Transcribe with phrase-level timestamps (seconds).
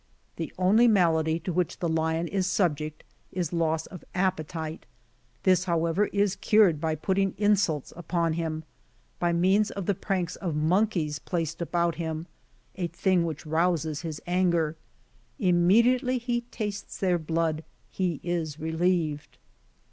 [0.37, 4.87] The only malady to which the lion is subject, is loss of appetite;
[5.43, 8.63] this, however, is cured by putting insults upon him,
[9.19, 12.25] by means of the pranks of monkeys placed about him,
[12.73, 14.75] a thing which rouses his anger;
[15.37, 19.37] immediately he tastes their blood, he is relieved.